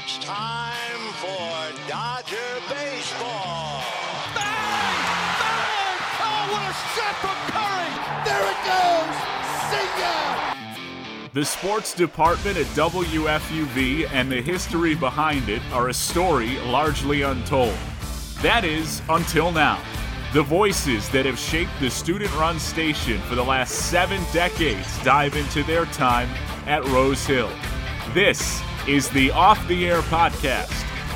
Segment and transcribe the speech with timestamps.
[0.00, 2.36] It's time for Dodger
[2.68, 3.82] Baseball.
[4.32, 4.98] Bang!
[5.40, 5.98] Bang!
[6.20, 7.90] Oh, what a shot from Curry!
[8.24, 9.16] There it goes!
[9.70, 11.30] See ya!
[11.32, 17.74] The sports department at WFUV and the history behind it are a story largely untold.
[18.40, 19.82] That is, until now.
[20.32, 25.34] The voices that have shaped the student run station for the last seven decades dive
[25.34, 26.28] into their time
[26.66, 27.50] at Rose Hill.
[28.14, 30.72] This is the Off the Air podcast,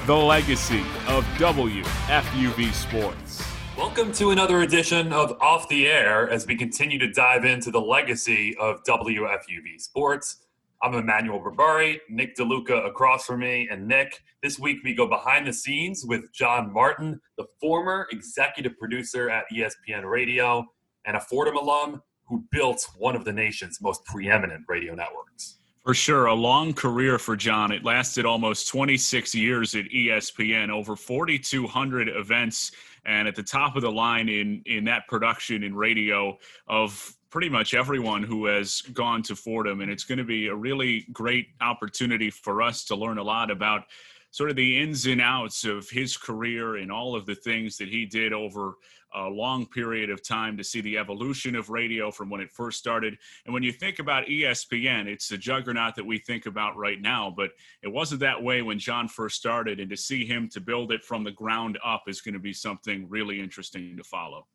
[0.06, 3.42] the legacy of WFUV Sports.
[3.78, 7.80] Welcome to another edition of Off the Air as we continue to dive into the
[7.80, 10.44] legacy of WFUV Sports.
[10.82, 14.20] I'm Emmanuel Barbari, Nick DeLuca across from me, and Nick.
[14.42, 19.46] This week we go behind the scenes with John Martin, the former executive producer at
[19.50, 20.66] ESPN Radio
[21.06, 25.56] and a Fordham alum who built one of the nation's most preeminent radio networks.
[25.84, 27.72] For sure, a long career for John.
[27.72, 32.70] It lasted almost 26 years at ESPN, over 4,200 events,
[33.04, 37.48] and at the top of the line in in that production in radio of pretty
[37.48, 39.80] much everyone who has gone to Fordham.
[39.80, 43.50] And it's going to be a really great opportunity for us to learn a lot
[43.50, 43.86] about
[44.32, 47.88] sort of the ins and outs of his career and all of the things that
[47.88, 48.74] he did over
[49.14, 52.78] a long period of time to see the evolution of radio from when it first
[52.78, 53.16] started.
[53.44, 57.32] And when you think about ESPN, it's the juggernaut that we think about right now,
[57.36, 57.50] but
[57.82, 59.80] it wasn't that way when John first started.
[59.80, 62.54] And to see him to build it from the ground up is going to be
[62.54, 64.46] something really interesting to follow.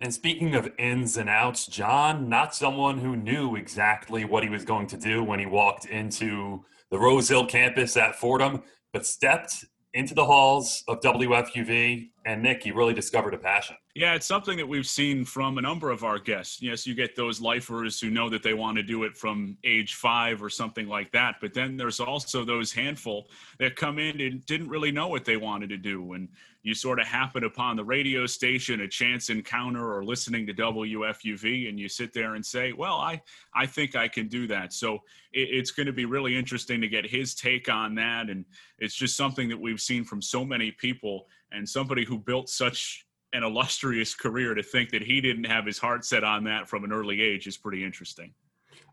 [0.00, 4.64] And speaking of ins and outs, John, not someone who knew exactly what he was
[4.64, 9.64] going to do when he walked into the Rose Hill campus at Fordham, but stepped
[9.94, 12.10] into the halls of WFUV.
[12.28, 13.74] And Nick, you really discovered a passion.
[13.94, 16.60] Yeah, it's something that we've seen from a number of our guests.
[16.60, 19.94] Yes, you get those lifers who know that they want to do it from age
[19.94, 21.36] five or something like that.
[21.40, 25.38] But then there's also those handful that come in and didn't really know what they
[25.38, 26.12] wanted to do.
[26.12, 26.28] And
[26.62, 31.70] you sort of happen upon the radio station, a chance encounter, or listening to WFUV,
[31.70, 33.22] and you sit there and say, Well, I,
[33.54, 34.74] I think I can do that.
[34.74, 34.96] So
[35.32, 38.28] it, it's going to be really interesting to get his take on that.
[38.28, 38.44] And
[38.78, 43.06] it's just something that we've seen from so many people and somebody who built such
[43.32, 46.84] an illustrious career to think that he didn't have his heart set on that from
[46.84, 48.32] an early age is pretty interesting.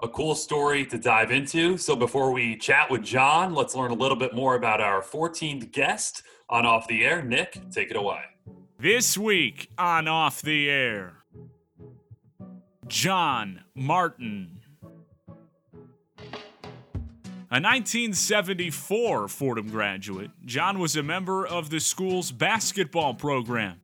[0.03, 1.77] A cool story to dive into.
[1.77, 5.71] So before we chat with John, let's learn a little bit more about our 14th
[5.71, 7.23] guest on Off the Air.
[7.23, 8.21] Nick, take it away.
[8.77, 11.23] This week on Off the Air,
[12.87, 14.64] John Martin.
[17.51, 23.81] A 1974 Fordham graduate, John was a member of the school's basketball program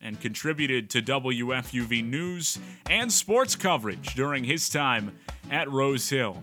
[0.00, 2.58] and contributed to WFUV news
[2.90, 5.16] and sports coverage during his time
[5.52, 6.42] at Rose Hill.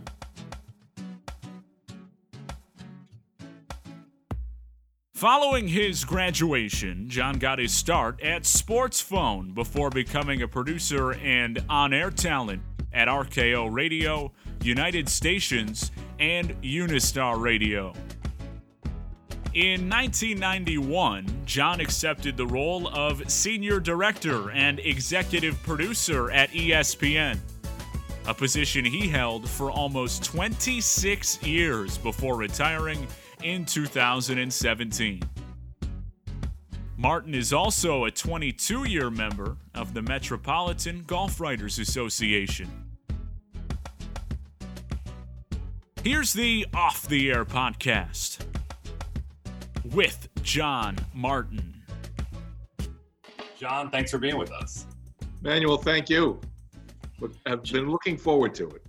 [5.13, 11.61] Following his graduation, John got his start at Sports Phone before becoming a producer and
[11.67, 12.61] on air talent
[12.93, 14.31] at RKO Radio,
[14.61, 17.93] United Stations, and Unistar Radio.
[19.53, 27.37] In 1991, John accepted the role of senior director and executive producer at ESPN,
[28.25, 33.05] a position he held for almost 26 years before retiring
[33.43, 35.21] in 2017.
[36.97, 42.82] Martin is also a 22 year member of the Metropolitan Golf Writers Association.
[46.03, 48.45] Here's the Off the Air podcast
[49.93, 51.81] with John Martin.
[53.57, 54.85] John, thanks for being with us.
[55.41, 56.41] Manuel, thank you.
[57.45, 58.85] I've been looking forward to it.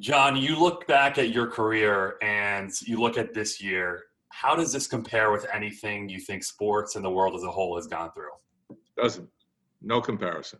[0.00, 4.02] John, you look back at your career and you look at this year.
[4.30, 7.76] How does this compare with anything you think sports and the world as a whole
[7.76, 8.76] has gone through?
[8.96, 9.28] Doesn't.
[9.82, 10.58] No comparison.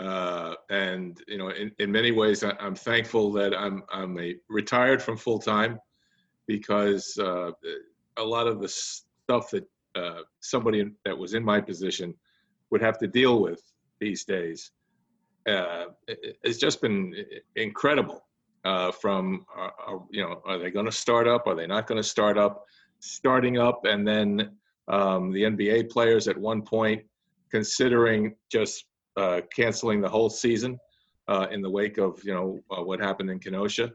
[0.00, 4.34] Uh, and you know, in, in many ways, I, am thankful that I'm I'm a,
[4.48, 5.78] retired from full time
[6.46, 7.50] because uh,
[8.16, 12.14] a lot of the stuff that uh, somebody that was in my position
[12.70, 13.62] would have to deal with
[14.00, 14.70] these days
[15.48, 17.14] uh, it's just been
[17.56, 18.24] incredible.
[18.62, 21.46] Uh, from uh, uh, you know, are they going to start up?
[21.46, 22.66] Are they not going to start up?
[22.98, 24.50] Starting up, and then
[24.88, 27.02] um, the NBA players at one point
[27.50, 28.84] considering just
[29.16, 30.78] uh, canceling the whole season
[31.28, 33.92] uh, in the wake of you know uh, what happened in Kenosha.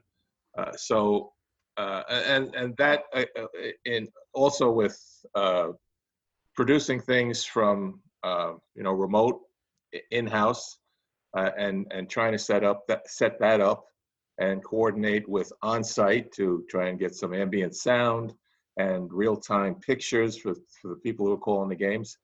[0.58, 1.32] Uh, so
[1.78, 3.04] uh, and and that
[3.86, 4.98] in also with
[6.56, 9.42] producing things from you know remote
[10.12, 10.78] in-house
[11.36, 13.86] uh, and and trying to set up that set that up
[14.38, 18.34] and coordinate with on-site to try and get some ambient sound
[18.78, 22.18] and real-time pictures for, for the people who are calling the games.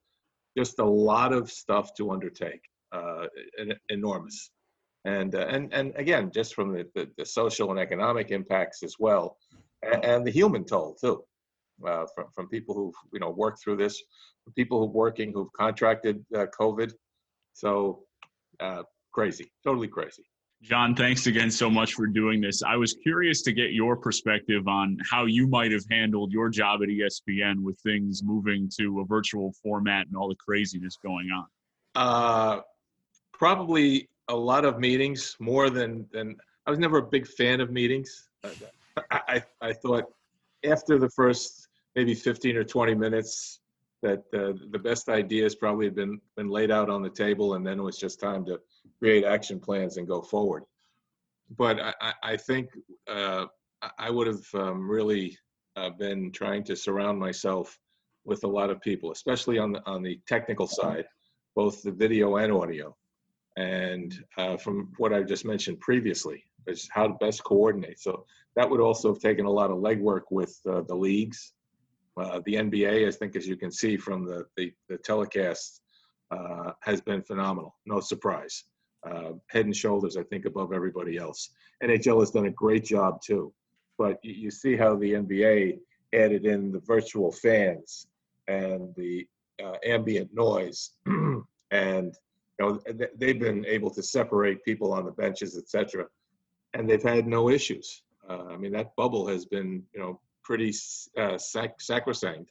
[0.56, 2.60] Just a lot of stuff to undertake,
[2.92, 3.26] uh,
[3.88, 4.50] enormous.
[5.04, 8.96] And, uh, and, and again, just from the, the, the, social and economic impacts as
[9.00, 9.36] well,
[9.82, 11.24] and, and the human toll too,
[11.84, 14.00] uh, from, from people who've you know worked through this,
[14.54, 16.92] people who are working who've contracted uh, COVID.
[17.54, 18.04] So
[18.60, 20.22] uh, crazy, totally crazy.
[20.62, 22.62] John, thanks again so much for doing this.
[22.62, 26.82] I was curious to get your perspective on how you might have handled your job
[26.84, 31.46] at ESPN with things moving to a virtual format and all the craziness going on.
[31.96, 32.60] Uh,
[33.42, 37.72] probably a lot of meetings, more than than I was never a big fan of
[37.72, 38.28] meetings.
[39.10, 40.04] I, I, I thought
[40.64, 41.66] after the first
[41.96, 43.58] maybe 15 or 20 minutes
[44.00, 47.66] that uh, the best ideas probably had been been laid out on the table, and
[47.66, 48.60] then it was just time to
[49.00, 50.62] create action plans and go forward.
[51.58, 52.68] But I, I think
[53.08, 53.46] uh,
[53.98, 55.36] I would have um, really
[55.74, 57.76] uh, been trying to surround myself
[58.24, 61.06] with a lot of people, especially on the on the technical side,
[61.56, 62.96] both the video and audio.
[63.56, 68.00] And uh, from what I just mentioned previously, is how to best coordinate.
[68.00, 68.24] So
[68.56, 71.52] that would also have taken a lot of legwork with uh, the leagues.
[72.16, 75.80] Uh, the NBA, I think, as you can see from the the, the telecast,
[76.30, 77.76] uh, has been phenomenal.
[77.86, 78.64] No surprise
[79.04, 81.50] uh, head and shoulders, I think, above everybody else.
[81.82, 83.52] NHL has done a great job too.
[83.98, 85.78] But you, you see how the NBA
[86.14, 88.06] added in the virtual fans
[88.48, 89.26] and the
[89.62, 90.90] uh, ambient noise,
[91.70, 92.14] and
[92.62, 92.80] know
[93.16, 96.06] they've been able to separate people on the benches, etc.
[96.74, 98.02] And they've had no issues.
[98.28, 100.72] Uh, I mean, that bubble has been you know pretty
[101.18, 102.50] uh, sac- sacrosanct.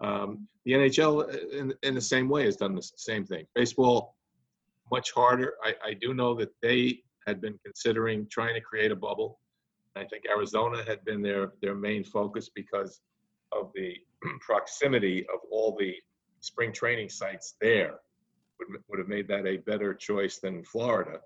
[0.00, 3.46] Um, the NHL, uh, in, in the same way, has done the same thing.
[3.54, 4.16] Baseball
[4.90, 5.54] much harder.
[5.62, 9.38] I, I do know that they had been considering trying to create a bubble.
[9.96, 13.00] I think Arizona had been their their main focus because
[13.52, 13.94] of the
[14.40, 15.94] proximity of all the
[16.40, 17.96] spring training sites there
[18.68, 21.20] would, would have made that a better choice than Florida.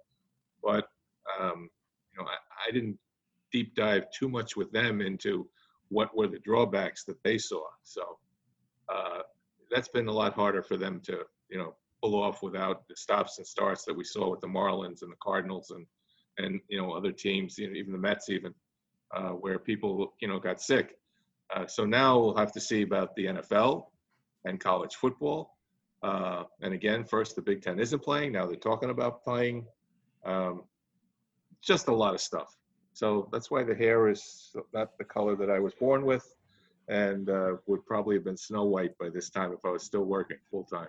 [0.63, 0.89] But
[1.39, 1.69] um,
[2.13, 2.99] you know, I, I didn't
[3.53, 5.49] deep dive too much with them into
[5.89, 7.65] what were the drawbacks that they saw.
[7.83, 8.19] So
[8.93, 9.21] uh,
[9.71, 11.21] that's been a lot harder for them to
[11.51, 15.03] you know pull off without the stops and starts that we saw with the Marlins
[15.03, 15.87] and the Cardinals and
[16.39, 18.55] and you know other teams, you know, even the Mets, even
[19.17, 20.97] uh, where people you know got sick.
[21.55, 23.87] Uh, so now we'll have to see about the NFL
[24.45, 25.54] and college football.
[26.05, 28.33] Uh, and again, first the Big Ten isn't playing.
[28.33, 29.65] Now they're talking about playing.
[30.27, 30.65] Um,
[31.62, 32.55] just a lot of stuff.
[32.93, 36.37] So that's why the hair is not the color that I was born with,
[36.89, 40.05] and uh, would probably have been snow white by this time if I was still
[40.05, 40.89] working full time.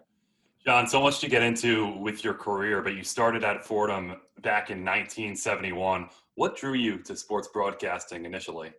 [0.66, 4.70] John, so much to get into with your career, but you started at Fordham back
[4.70, 6.10] in 1971.
[6.34, 8.74] What drew you to sports broadcasting initially?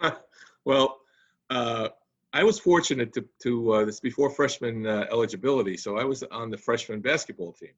[0.64, 1.00] well,
[1.50, 1.88] uh,
[2.34, 6.50] I was fortunate to, to uh, this before freshman uh, eligibility, so I was on
[6.50, 7.74] the freshman basketball team,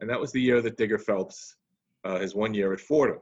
[0.00, 1.54] and that was the year that Digger Phelps,
[2.02, 3.20] uh, his one year at Fordham.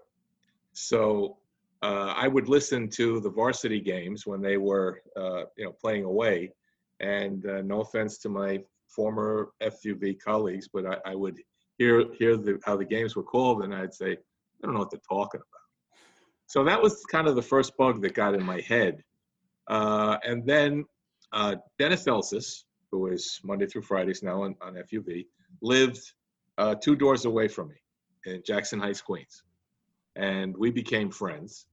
[0.73, 1.37] So
[1.83, 6.05] uh, I would listen to the varsity games when they were, uh, you know, playing
[6.05, 6.55] away,
[6.99, 11.39] and no offense to my former FUV colleagues, but I, I would
[11.77, 14.17] hear hear the, how the games were called, and I'd say, I
[14.63, 16.01] don't know what they're talking about.
[16.47, 19.05] So that was kind of the first bug that got in my head.
[19.71, 20.85] Uh, and then
[21.33, 25.27] uh, Dennis Elsas, who is Monday through Fridays now on, on FUV,
[25.63, 26.01] lived
[26.59, 27.77] uh, two doors away from me
[28.27, 29.45] in Jackson Heights, Queens.
[30.17, 31.67] And we became friends.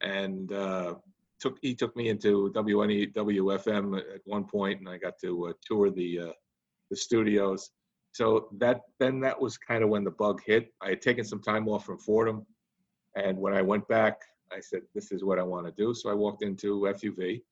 [0.00, 0.94] And uh,
[1.38, 5.90] took he took me into WNEWFM at one point, and I got to uh, tour
[5.90, 6.32] the uh,
[6.90, 7.70] the studios.
[8.12, 10.72] So that then that was kind of when the bug hit.
[10.80, 12.46] I had taken some time off from Fordham,
[13.14, 16.10] and when I went back, I said, "This is what I want to do." So
[16.10, 17.42] I walked into FUV,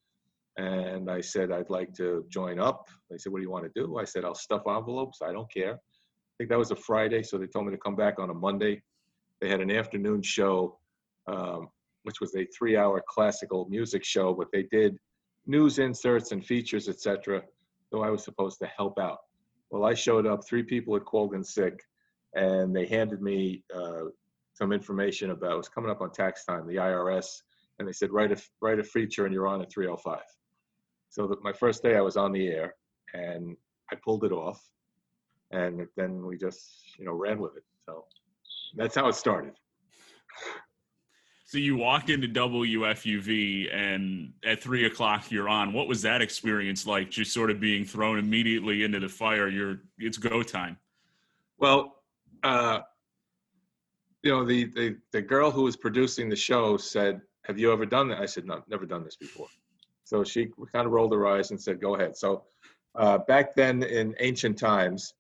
[0.57, 3.81] and I said, "I'd like to join up." They said, "What do you want to
[3.81, 5.21] do?" I said, "I'll stuff envelopes.
[5.23, 7.97] I don't care." I think that was a Friday, so they told me to come
[7.97, 8.83] back on a Monday.
[9.41, 10.79] They had an afternoon show,
[11.27, 11.69] um,
[12.03, 14.97] which was a three-hour classical music show, but they did
[15.47, 17.43] news inserts and features, etc.
[17.91, 19.19] So I was supposed to help out.
[19.71, 21.81] Well, I showed up, three people had called in sick,
[22.35, 24.07] and they handed me uh,
[24.55, 27.27] some information about it was coming up on tax time, the IRS,
[27.79, 30.21] and they said, write a, write a feature and you're on at 305.
[31.11, 32.75] So that my first day I was on the air
[33.15, 33.57] and
[33.93, 34.65] I pulled it off
[35.51, 37.65] and then we just, you know, ran with it.
[37.85, 38.05] So
[38.77, 39.53] that's how it started.
[41.45, 45.73] So you walk into WFUV and at three o'clock you're on.
[45.73, 47.11] What was that experience like?
[47.11, 49.49] Just sort of being thrown immediately into the fire.
[49.49, 50.79] You're it's go time.
[51.59, 51.97] Well,
[52.45, 52.83] uh,
[54.23, 57.85] you know the, the the girl who was producing the show said, "Have you ever
[57.85, 59.49] done that?" I said, "No, never done this before."
[60.11, 62.43] So she kind of rolled her eyes and said, "Go ahead." So
[62.97, 65.15] uh, back then in ancient times,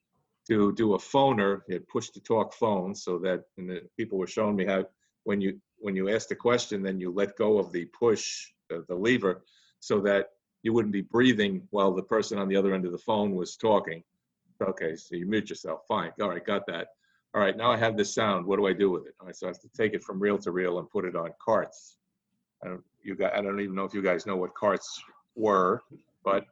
[0.48, 4.26] to do a phoner, you push to talk phone, so that and the people were
[4.26, 4.84] showing me how
[5.22, 8.84] when you when you asked a question, then you let go of the push the,
[8.88, 9.44] the lever,
[9.78, 10.30] so that
[10.64, 13.56] you wouldn't be breathing while the person on the other end of the phone was
[13.56, 14.02] talking.
[14.60, 15.82] Okay, so you mute yourself.
[15.86, 16.10] Fine.
[16.20, 16.88] All right, got that.
[17.32, 18.44] All right, now I have this sound.
[18.44, 19.14] What do I do with it?
[19.20, 21.14] All right, so I have to take it from reel to reel and put it
[21.14, 21.96] on carts.
[22.64, 25.02] I don't, you I don't even know if you guys know what carts
[25.34, 25.82] were,
[26.24, 26.44] but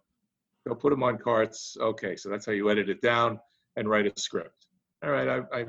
[0.66, 1.76] go put them on carts.
[1.80, 3.38] Okay, so that's how you edit it down
[3.76, 4.66] and write a script.
[5.04, 5.64] All right, I, I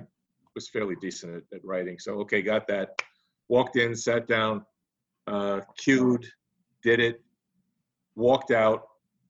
[0.55, 3.01] was fairly decent at, at writing, so okay, got that.
[3.47, 4.63] Walked in, sat down,
[5.27, 6.25] uh, cued,
[6.83, 7.21] did it,
[8.15, 8.83] walked out,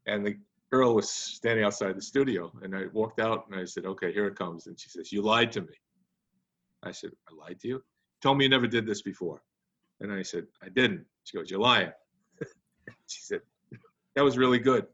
[0.08, 0.38] and the
[0.72, 2.52] girl was standing outside the studio.
[2.62, 4.68] And I walked out and I said, okay, here it comes.
[4.68, 5.74] And she says, you lied to me.
[6.84, 7.84] I said, I lied to you?
[8.22, 9.42] Told me you never did this before.
[10.02, 11.06] And I said, I didn't.
[11.24, 11.92] She goes, you're lying.
[13.08, 13.42] she said,
[14.16, 14.86] that was really good.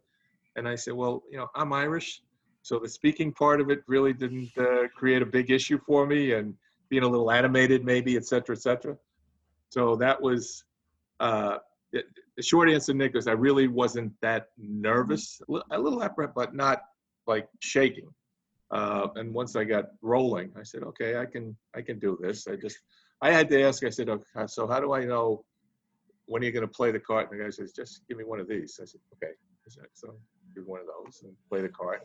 [0.56, 2.22] And I said, well, you know, I'm Irish.
[2.62, 6.34] So the speaking part of it really didn't uh, create a big issue for me
[6.34, 6.56] and
[6.90, 8.98] being a little animated maybe, et cetera, et cetera.
[9.70, 10.64] So that was,
[11.20, 11.58] uh,
[12.36, 15.42] the short answer, Nick, is I really wasn't that nervous.
[15.72, 16.84] A little apprehensive, but not
[17.28, 18.10] like shaking.
[18.72, 22.48] Uh, and once I got rolling, I said, "Okay, I can, I can do this."
[22.48, 22.80] I just,
[23.28, 23.84] I had to ask.
[23.84, 25.44] I said, "Okay, uh, so how do I know
[26.26, 28.24] when are you going to play the card?" And the guy says, "Just give me
[28.24, 29.34] one of these." I said, "Okay."
[29.66, 30.14] I said, so
[30.54, 32.02] do one of those and play the card.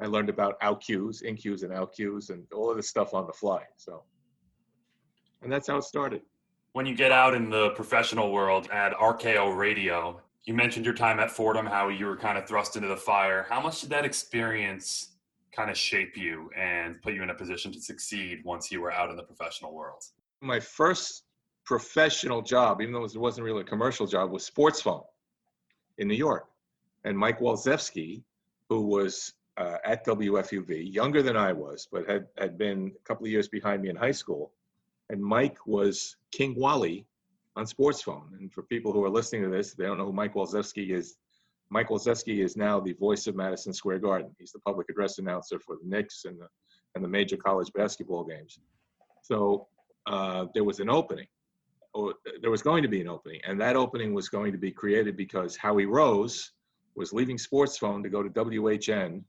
[0.00, 3.14] I learned about out cues, in cues, and out cues, and all of this stuff
[3.14, 3.62] on the fly.
[3.76, 4.02] So,
[5.42, 6.20] and that's how it started.
[6.72, 11.18] When you get out in the professional world at RKO Radio, you mentioned your time
[11.18, 13.46] at Fordham, how you were kind of thrust into the fire.
[13.48, 15.16] How much did that experience
[15.52, 18.92] kind of shape you and put you in a position to succeed once you were
[18.92, 20.04] out in the professional world?
[20.40, 21.24] My first
[21.64, 25.02] professional job, even though it wasn't really a commercial job, was Sports Phone
[25.98, 26.46] in New York.
[27.04, 28.22] And Mike Walczewski,
[28.68, 33.26] who was uh, at WFUV, younger than I was, but had, had been a couple
[33.26, 34.52] of years behind me in high school.
[35.10, 37.06] And Mike was King Wally
[37.56, 38.36] on Sports Phone.
[38.38, 41.16] And for people who are listening to this, they don't know who Mike Walczewski is.
[41.70, 44.30] Mike Walczewski is now the voice of Madison Square Garden.
[44.38, 46.46] He's the public address announcer for the Knicks and the,
[46.94, 48.58] and the major college basketball games.
[49.22, 49.66] So
[50.06, 51.26] uh, there was an opening,
[51.94, 54.70] or there was going to be an opening, and that opening was going to be
[54.70, 56.52] created because Howie Rose
[56.94, 59.22] was leaving Sports Phone to go to WHN,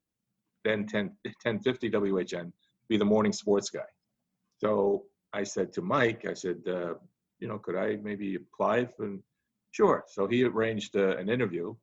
[0.64, 1.06] then 10,
[1.44, 2.52] 1050 WHN,
[2.88, 3.90] be the morning sports guy.
[4.60, 5.04] So
[5.34, 6.94] I said to Mike, I said, uh,
[7.40, 8.88] you know, could I maybe apply?
[9.00, 9.22] And
[9.72, 10.06] sure.
[10.08, 11.76] So he arranged uh, an interview,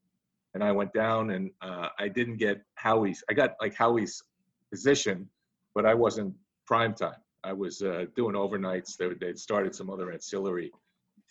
[0.54, 3.22] and I went down, and uh, I didn't get Howie's.
[3.28, 4.22] I got like Howie's
[4.70, 5.28] position,
[5.74, 6.34] but I wasn't
[6.66, 7.20] prime time.
[7.44, 8.96] I was uh, doing overnights.
[8.96, 10.72] They, they'd started some other ancillary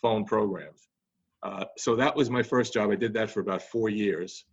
[0.00, 0.88] phone programs.
[1.42, 2.90] Uh, so that was my first job.
[2.90, 4.44] I did that for about four years.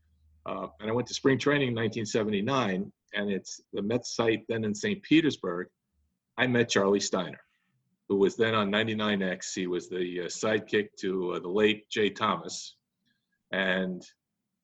[0.46, 4.66] Uh, and I went to spring training in 1979, and it's the Mets site then
[4.66, 5.02] in St.
[5.04, 5.68] Petersburg.
[6.38, 7.42] I met Charlie Steiner,
[8.10, 9.54] who was then on 99X.
[9.54, 12.76] He was the uh, sidekick to uh, the late Jay Thomas.
[13.52, 14.04] And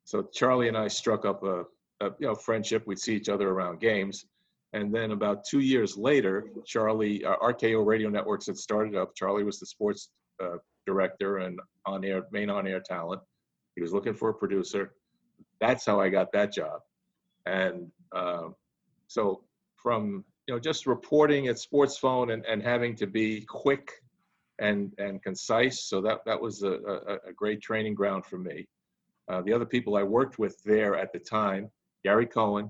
[0.06, 1.66] so Charlie and I struck up a,
[2.02, 2.84] a you know friendship.
[2.88, 4.26] We'd see each other around games.
[4.78, 9.16] And then about two years later, Charlie, uh, RKO Radio Networks had started up.
[9.16, 13.20] Charlie was the sports uh, director and on air, main on air talent.
[13.76, 14.94] He was looking for a producer.
[15.60, 16.82] That's how I got that job.
[17.48, 18.50] And uh,
[19.08, 19.42] so
[19.78, 23.92] from, you know, just reporting at Sports Phone and, and having to be quick
[24.60, 25.86] and, and concise.
[25.86, 28.68] So that, that was a, a, a great training ground for me.
[29.28, 31.72] Uh, the other people I worked with there at the time,
[32.04, 32.70] Gary Cohen,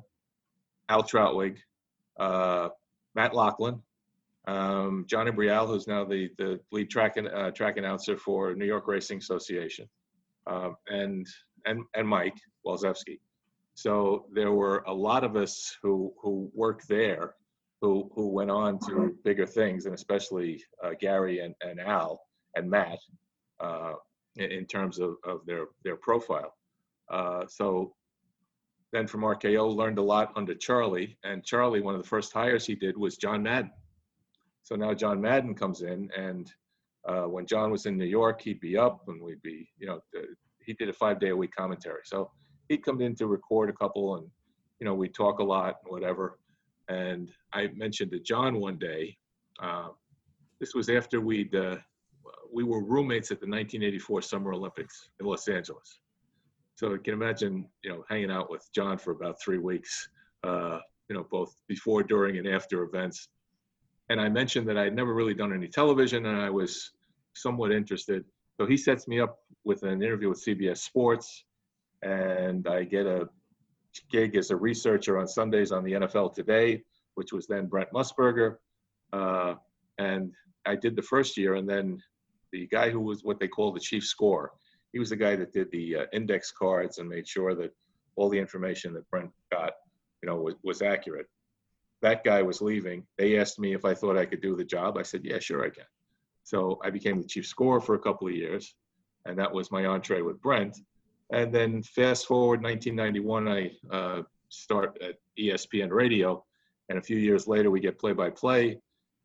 [0.88, 1.58] Al Trautwig,
[2.20, 3.82] Matt Loughlin,
[4.48, 8.66] um, John Imbriale, who's now the, the lead track, and, uh, track announcer for New
[8.66, 9.88] York Racing Association,
[10.46, 11.28] um, and,
[11.66, 13.20] and, and Mike Walczewski.
[13.76, 17.36] So there were a lot of us who, who worked there
[17.82, 22.20] who, who went on to bigger things, and especially uh, Gary and, and Al
[22.56, 22.98] and Matt
[23.60, 23.94] uh,
[24.36, 26.54] in, in terms of, of their, their profile.
[27.12, 27.94] Uh, so
[28.94, 31.18] then from RKO learned a lot under Charlie.
[31.24, 33.72] And Charlie, one of the first hires he did was John Madden.
[34.64, 36.52] So now John Madden comes in, and
[37.08, 40.00] uh, when John was in New York, he'd be up, and we'd be, you know,
[40.18, 40.24] uh,
[40.66, 42.02] he did a five day a week commentary.
[42.04, 42.32] So
[42.68, 44.28] he'd come in to record a couple, and
[44.80, 46.40] you know, we'd talk a lot, and whatever.
[46.90, 49.18] And I mentioned to John one day,
[49.62, 49.90] uh,
[50.60, 51.78] this was after we'd uh,
[52.54, 56.00] we were roommates at the 1984 Summer Olympics in Los Angeles.
[56.78, 60.10] So you can imagine, you know, hanging out with John for about three weeks,
[60.44, 60.78] uh,
[61.10, 63.30] you know, both before, during, and after events.
[64.10, 66.92] And I mentioned that I had never really done any television and I was
[67.34, 68.24] somewhat interested.
[68.60, 71.46] so he sets me up with an interview with CBS Sports,
[72.04, 73.28] and I get a
[74.12, 76.84] gig as a researcher on Sundays on the NFL Today,
[77.16, 78.58] which was then Brent Musburger.
[79.14, 79.56] Uh,
[79.98, 80.32] and
[80.68, 82.00] I did the first year, and then
[82.52, 84.52] the guy who was what they call the chief scorer,
[84.94, 87.74] he was the guy that did the uh, index cards and made sure that
[88.16, 89.74] all the information that Brent got,
[90.22, 91.28] you know, was, was accurate.
[92.02, 93.06] That guy was leaving.
[93.18, 94.98] They asked me if I thought I could do the job.
[94.98, 95.86] I said, yeah, sure I can.
[96.44, 98.74] So I became the chief scorer for a couple of years,
[99.26, 100.78] and that was my entree with Brent.
[101.32, 106.46] And then fast forward 1991, I uh, start at ESPN Radio,
[106.90, 108.80] and a few years later we get play-by-play,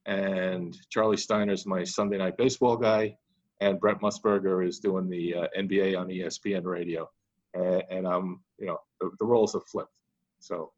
[0.07, 3.17] and Charlie Steiner's my Sunday night baseball guy,
[3.63, 7.09] and Brent Musburger is doing the uh, NBA on ESPN Radio,
[7.55, 9.95] and, and I'm, you know, the, the, roles have flipped.
[10.41, 10.73] So,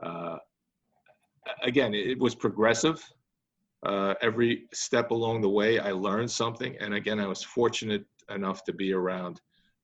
[0.00, 0.38] uh,
[1.62, 3.02] again, it was progressive.
[3.84, 8.62] Uh, every step along the way, I learned something, and again, I was fortunate enough
[8.64, 9.40] to be around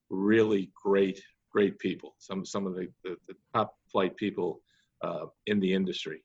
[0.09, 1.21] really great,
[1.51, 2.15] great people.
[2.19, 4.61] Some some of the, the, the top flight people
[5.03, 6.23] uh, in the industry.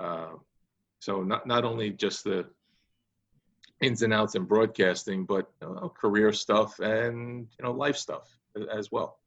[0.00, 0.32] Uh,
[0.98, 2.46] so not not only just the
[3.80, 8.38] ins and outs in broadcasting, but uh, career stuff and you know life stuff
[8.72, 9.18] as well.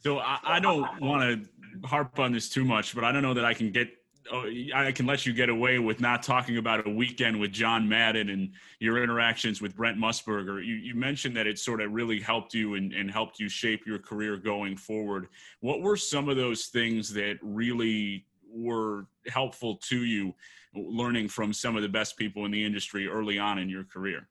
[0.00, 3.34] So I, I don't want to harp on this too much, but I don't know
[3.34, 3.88] that I can get
[4.32, 7.88] Oh, I can let you get away with not talking about a weekend with John
[7.88, 10.64] Madden and your interactions with Brent Musburger.
[10.64, 13.86] You, you mentioned that it sort of really helped you and, and, helped you shape
[13.86, 15.28] your career going forward.
[15.60, 20.34] What were some of those things that really were helpful to you
[20.76, 24.28] learning from some of the best people in the industry early on in your career?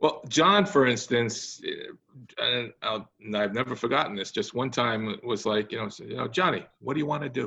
[0.00, 1.60] Well, John, for instance,
[2.38, 3.02] and i
[3.32, 4.30] have never forgotten this.
[4.30, 7.28] Just one time was like, you know, you know, Johnny, what do you want to
[7.28, 7.46] do?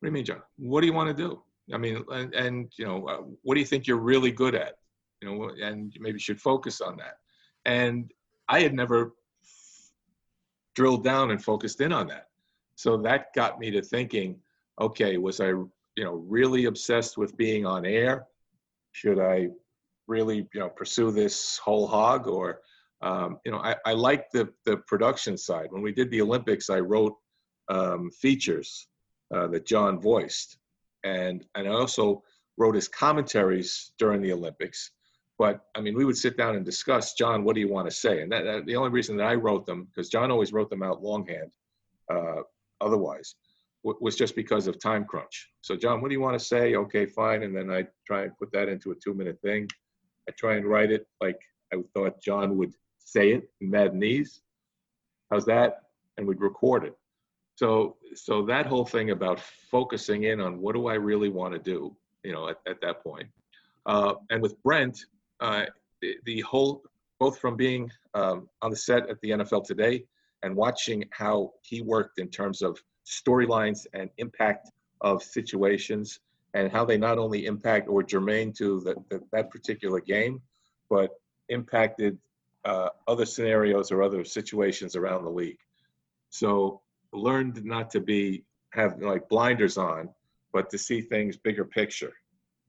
[0.00, 0.42] What do you mean, John?
[0.56, 1.42] What do you want to do?
[1.72, 4.74] I mean, and, and you know, uh, what do you think you're really good at?
[5.20, 7.18] You know, and maybe should focus on that.
[7.64, 8.10] And
[8.48, 9.14] I had never
[10.74, 12.28] drilled down and focused in on that.
[12.76, 14.38] So that got me to thinking,
[14.80, 15.52] okay, was I,
[15.98, 18.28] you know, really obsessed with being on air?
[18.92, 19.48] Should I
[20.06, 22.60] really, you know, pursue this whole hog or,
[23.02, 25.66] um, you know, I, I like the, the production side.
[25.70, 27.16] When we did the Olympics, I wrote
[27.68, 28.86] um, features
[29.34, 30.58] uh, that John voiced.
[31.02, 32.22] And, and I also
[32.56, 34.92] wrote his commentaries during the Olympics.
[35.36, 37.94] But I mean, we would sit down and discuss, John, what do you want to
[37.94, 38.22] say?
[38.22, 40.84] And that, that the only reason that I wrote them, because John always wrote them
[40.84, 41.50] out longhand,
[42.08, 42.42] uh,
[42.80, 43.34] otherwise,
[44.00, 45.50] was just because of time crunch.
[45.60, 46.74] So, John, what do you want to say?
[46.74, 47.42] Okay, fine.
[47.42, 49.68] And then I try and put that into a two minute thing.
[50.28, 51.40] I try and write it like
[51.72, 54.40] I thought John would say it in Maddenese.
[55.30, 55.82] How's that?
[56.16, 56.96] And we'd record it.
[57.56, 61.58] So, so that whole thing about focusing in on what do I really want to
[61.58, 63.28] do, you know, at, at that point.
[63.86, 64.98] Uh, and with Brent,
[65.40, 65.64] uh,
[66.00, 66.82] the, the, whole,
[67.18, 70.04] both from being um, on the set at the NFL today
[70.42, 76.20] and watching how he worked in terms of storylines and impact of situations
[76.54, 80.40] and how they not only impact or germane to the, the, that particular game,
[80.90, 81.18] but
[81.48, 82.18] impacted
[82.64, 85.58] uh, other scenarios or other situations around the league.
[86.30, 90.10] So learned not to be have like blinders on,
[90.52, 92.12] but to see things bigger picture.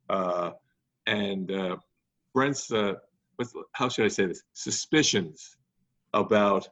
[0.09, 0.51] Uh,
[1.07, 1.77] and uh,
[2.33, 2.93] Brent's, uh,
[3.73, 4.43] how should I say this?
[4.53, 5.57] Suspicions
[6.13, 6.69] about,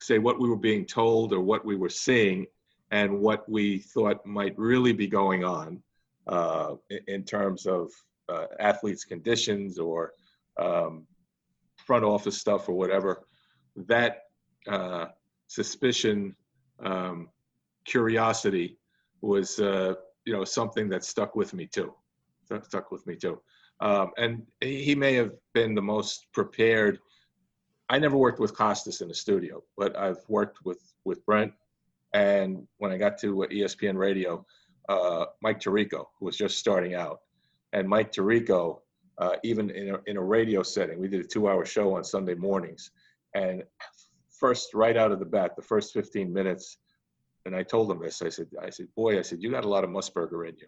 [0.00, 2.46] say, what we were being told or what we were seeing,
[2.90, 5.82] and what we thought might really be going on
[6.26, 6.74] uh,
[7.06, 7.90] in terms of
[8.28, 10.12] uh, athletes' conditions or
[10.58, 11.06] um,
[11.76, 13.22] front office stuff or whatever.
[13.76, 14.24] That
[14.68, 15.06] uh,
[15.46, 16.34] suspicion
[16.80, 17.28] um,
[17.84, 18.78] curiosity
[19.20, 21.94] was uh, you know something that stuck with me too
[22.62, 23.40] stuck with me too
[23.80, 26.98] um, and he may have been the most prepared
[27.88, 31.52] i never worked with costas in the studio but i've worked with with brent
[32.12, 34.44] and when i got to espn radio
[34.88, 37.20] uh, mike tirico who was just starting out
[37.72, 38.78] and mike tirico
[39.18, 42.04] uh, even in a, in a radio setting we did a two hour show on
[42.04, 42.90] sunday mornings
[43.34, 43.62] and
[44.30, 46.78] first right out of the bat the first 15 minutes
[47.46, 48.22] and I told him this.
[48.22, 50.66] I said, I said, boy, I said, you got a lot of Musburger in you,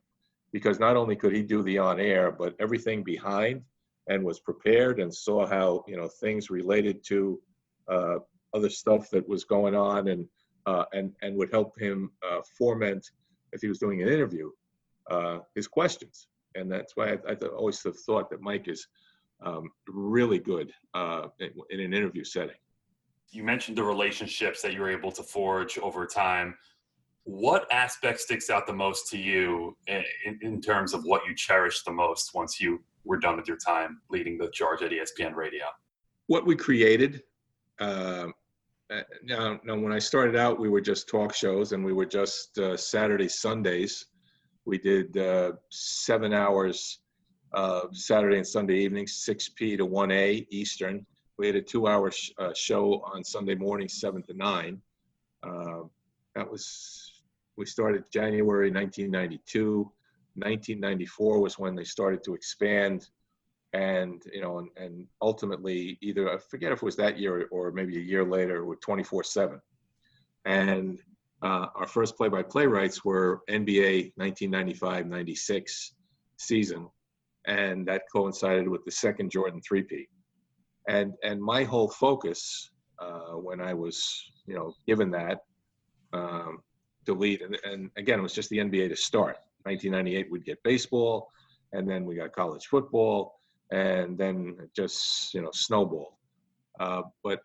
[0.52, 3.62] because not only could he do the on air, but everything behind,
[4.08, 7.40] and was prepared and saw how you know things related to
[7.88, 8.16] uh,
[8.54, 10.26] other stuff that was going on, and
[10.66, 13.10] uh, and and would help him uh, foment
[13.52, 14.50] if he was doing an interview
[15.10, 16.28] uh, his questions.
[16.54, 18.86] And that's why I, I always have thought that Mike is
[19.42, 22.56] um, really good uh, in, in an interview setting
[23.32, 26.54] you mentioned the relationships that you were able to forge over time.
[27.24, 30.04] What aspect sticks out the most to you in,
[30.42, 34.00] in terms of what you cherish the most once you we're done with your time
[34.10, 35.64] leading the charge at ESPN Radio?
[36.26, 37.22] What we created.
[38.90, 42.06] Uh, now, now, when I started out, we were just talk shows, and we were
[42.06, 44.06] just uh, Saturday Sundays.
[44.64, 47.00] We did uh, seven hours
[47.92, 51.04] Saturday and Sunday evenings, 6 p to 1 a Eastern.
[51.38, 54.80] We had a two-hour sh- uh, show on Sunday morning, 7 to 9.
[55.42, 55.82] Uh,
[56.34, 57.22] that was
[57.56, 59.90] we started January 1992.
[60.34, 63.08] 1994 was when they started to expand,
[63.72, 67.72] and you know, and, and ultimately either I forget if it was that year or
[67.72, 69.60] maybe a year later with 24/7,
[70.44, 71.00] and
[71.42, 75.90] uh, our first play-by-play rights were NBA 1995-96
[76.36, 76.88] season,
[77.46, 80.08] and that coincided with the second Jordan three-peat.
[80.88, 85.38] And and my whole focus uh, when I was you know given that
[86.12, 86.58] um,
[87.06, 89.38] to lead, and, and again it was just the NBA to start.
[89.64, 91.30] 1998 we'd get baseball,
[91.72, 93.40] and then we got college football,
[93.72, 96.18] and then just you know snowball.
[96.78, 97.40] Uh, but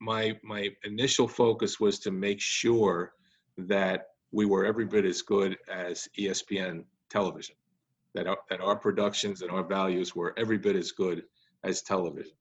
[0.00, 3.12] my my initial focus was to make sure
[3.56, 7.54] that we were every bit as good as ESPN television,
[8.14, 11.22] that our, that our productions and our values were every bit as good
[11.62, 12.32] as television.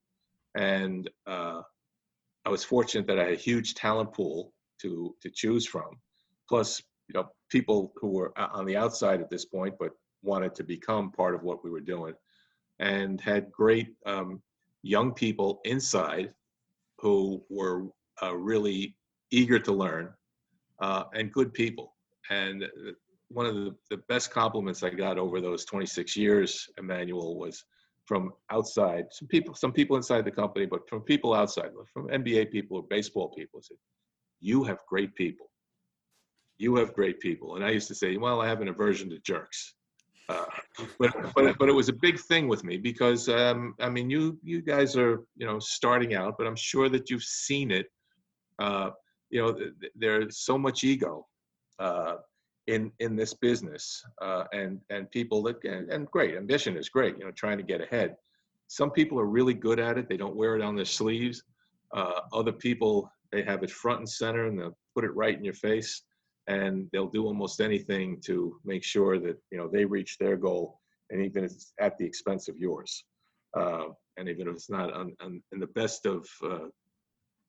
[0.56, 1.62] And uh,
[2.46, 6.00] I was fortunate that I had a huge talent pool to to choose from,
[6.48, 9.92] plus you know people who were on the outside at this point but
[10.24, 12.14] wanted to become part of what we were doing,
[12.84, 14.42] and had great um,
[14.82, 16.34] young people inside
[17.00, 17.86] who were
[18.22, 18.96] uh, really
[19.32, 20.14] eager to learn
[20.82, 21.96] uh, and good people.
[22.30, 22.66] And
[23.30, 27.64] one of the, the best compliments I got over those 26 years, Emmanuel, was
[28.06, 29.06] from outside.
[29.12, 32.84] Some people, some people inside the company, but from people outside, from NBA people or
[32.84, 33.78] baseball people, said,
[34.42, 35.50] "You have great people.
[36.58, 39.20] You have great people." And I used to say, "Well, I have an aversion to
[39.20, 39.74] jerks."
[40.28, 44.38] But but but it was a big thing with me because um, I mean you
[44.44, 47.88] you guys are you know starting out, but I'm sure that you've seen it.
[48.60, 48.92] Uh,
[49.30, 51.28] you know, th- there's so much ego
[51.80, 52.16] uh,
[52.68, 57.18] in in this business, uh, and and people that and, and great ambition is great.
[57.18, 58.16] You know, trying to get ahead.
[58.68, 61.44] Some people are really good at it; they don't wear it on their sleeves.
[61.94, 65.44] Uh, other people they have it front and center, and they'll put it right in
[65.44, 66.04] your face,
[66.48, 70.80] and they'll do almost anything to make sure that you know they reach their goal,
[71.10, 73.06] and even if it's at the expense of yours,
[73.58, 73.86] uh,
[74.18, 76.68] and even if it's not on, on, in the best of uh,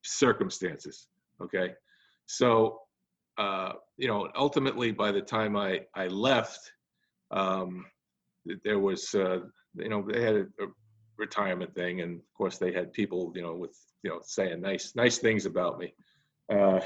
[0.03, 1.09] circumstances
[1.41, 1.75] okay?
[2.27, 2.81] So
[3.39, 6.71] uh, you know ultimately by the time i i left
[7.33, 7.85] um,
[8.65, 9.41] there was uh,
[9.75, 10.67] you know they had a, a,
[11.17, 14.95] retirement thing and of course they had people you know with you know saying nice
[14.97, 15.95] nice things about me.
[16.53, 16.81] Uh,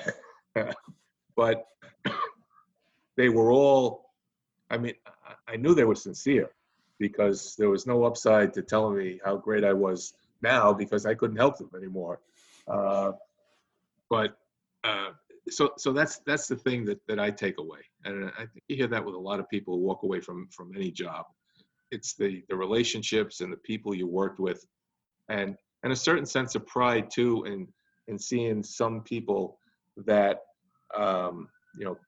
[1.39, 1.69] but
[3.17, 4.11] they were all
[4.71, 4.95] i mean
[5.47, 6.51] I, knew they were sincere
[6.99, 11.15] because there was no upside to telling me how great i was now because i
[11.15, 12.21] couldn't help them anymore
[12.67, 13.13] uh,
[14.11, 14.37] but
[14.85, 15.11] uh,
[15.51, 18.77] so so that's that's the thing that that I take away, and I think you
[18.77, 21.27] hear that with a lot of people who walk away from from any job.
[21.91, 24.67] It's the the relationships and the people you worked with,
[25.29, 27.69] and and a certain sense of pride too in
[28.09, 29.59] in seeing some people
[30.07, 30.41] that
[30.97, 31.99] um, you know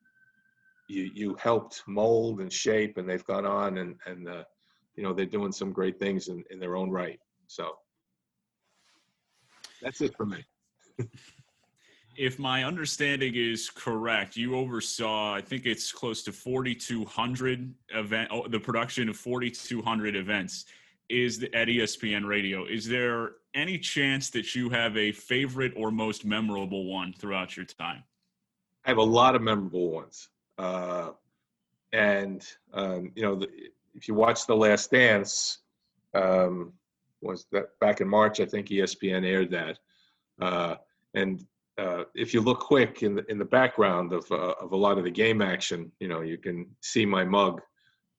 [0.88, 4.44] you you helped mold and shape, and they've gone on and and uh,
[4.96, 7.18] you know they're doing some great things in in their own right.
[7.46, 7.76] So
[9.82, 10.44] that's it for me.
[12.16, 18.46] if my understanding is correct, you oversaw, I think it's close to 4,200 event, oh,
[18.46, 20.66] the production of 4,200 events
[21.08, 22.66] is the, at ESPN Radio.
[22.66, 27.66] Is there any chance that you have a favorite or most memorable one throughout your
[27.66, 28.04] time?
[28.90, 30.30] I have a lot of memorable ones.
[30.58, 31.10] Uh,
[31.92, 33.48] and, um, you know, the,
[33.94, 35.58] if you watch The Last Dance,
[36.12, 36.72] um,
[37.20, 39.78] was that back in March, I think ESPN aired that.
[40.42, 40.74] Uh,
[41.14, 41.46] and
[41.78, 44.98] uh, if you look quick in the in the background of uh, of a lot
[44.98, 47.60] of the game action, you know, you can see my mug.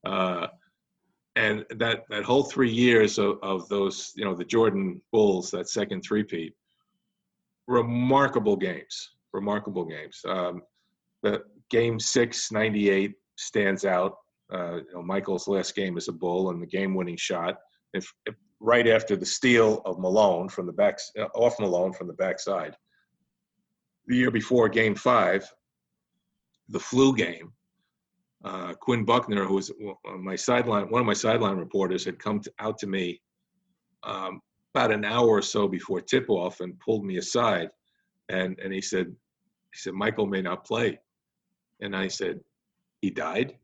[0.06, 0.48] Uh,
[1.36, 5.68] and that that whole three years of, of those, you know, the Jordan Bulls, that
[5.68, 6.56] second three-peat,
[7.68, 10.20] remarkable games, remarkable games.
[10.28, 10.62] Um,
[11.24, 14.16] the game six, 98 stands out.
[14.54, 17.56] Uh, you know, Michael's last game as a Bull and the game-winning shot.
[17.94, 22.08] If, if right after the steal of Malone from the back, uh, off Malone from
[22.08, 22.76] the backside
[24.08, 25.50] the year before game five,
[26.70, 27.54] the flu game,
[28.44, 29.72] uh, Quinn Buckner, who was
[30.20, 33.22] my sideline, one of my sideline reporters, had come to, out to me
[34.04, 34.42] um,
[34.74, 37.70] about an hour or so before tip off and pulled me aside,
[38.30, 39.16] and and he said,
[39.72, 41.00] he said Michael may not play,
[41.82, 42.40] and I said,
[43.02, 43.58] he died.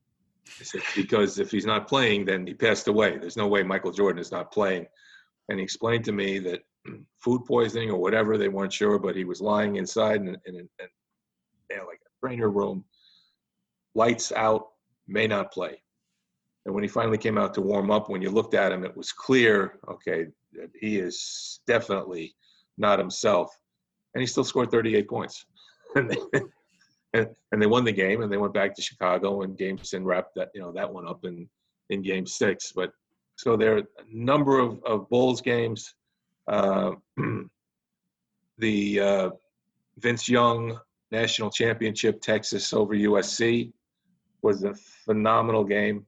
[0.59, 3.17] I said, because if he's not playing, then he passed away.
[3.17, 4.87] There's no way Michael Jordan is not playing.
[5.49, 6.61] And he explained to me that
[7.19, 10.69] food poisoning or whatever, they weren't sure, but he was lying inside in, in, in,
[11.69, 12.85] in like a trainer room,
[13.93, 14.67] lights out,
[15.07, 15.81] may not play.
[16.65, 18.95] And when he finally came out to warm up, when you looked at him, it
[18.95, 22.35] was clear, okay, that he is definitely
[22.77, 23.57] not himself.
[24.13, 25.45] And he still scored 38 points.
[25.95, 26.41] And, they,
[27.51, 30.49] and, they won the game and they went back to Chicago and Jameson wrapped that,
[30.53, 31.47] you know, that one up in,
[31.89, 32.71] in game six.
[32.75, 32.91] But
[33.35, 35.93] so there are a number of, of Bulls games.
[36.47, 36.91] Uh,
[38.57, 39.29] the uh,
[39.97, 40.79] Vince Young
[41.11, 43.71] National Championship, Texas over USC,
[44.41, 44.73] was a
[45.05, 46.05] phenomenal game.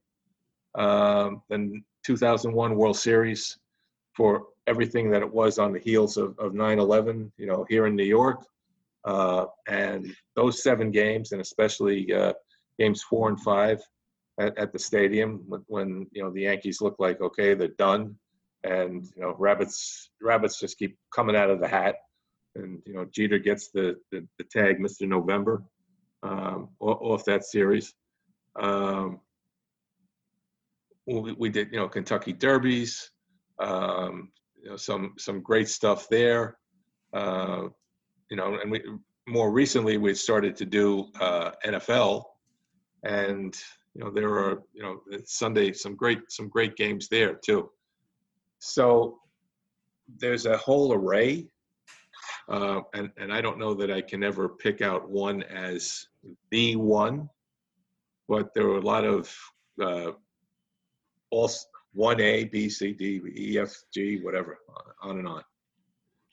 [0.74, 3.58] Um, the 2001 World Series
[4.14, 7.96] for everything that it was on the heels of, of 9/11, you know, here in
[7.96, 8.44] New York,
[9.04, 12.32] uh, and those seven games, and especially uh,
[12.78, 13.80] games four and five
[14.38, 18.16] at, at the stadium when, when, you know the Yankees look like okay, they're done,
[18.64, 21.96] and you know rabbits rabbits just keep coming out of the hat,
[22.56, 25.08] and you know Jeter gets the the, the tag Mr.
[25.08, 25.62] November
[26.22, 27.94] um, off that series.
[28.60, 29.20] Um,
[31.06, 33.10] we, we did you know Kentucky derbies,
[33.58, 34.30] um,
[34.62, 36.56] you know some some great stuff there.
[37.12, 37.68] Uh,
[38.30, 38.82] you know, and we
[39.26, 42.24] more recently we started to do uh, NFL,
[43.04, 43.56] and
[43.94, 47.70] you know there are you know Sunday some great some great games there too.
[48.60, 49.18] So
[50.18, 51.48] there's a whole array,
[52.48, 56.06] uh, and and I don't know that I can ever pick out one as
[56.50, 57.28] the one,
[58.28, 59.34] but there were a lot of
[59.82, 60.12] uh,
[61.30, 61.50] all
[61.92, 64.58] one A, B, C, D, E, F, G, whatever,
[65.02, 65.42] on and on.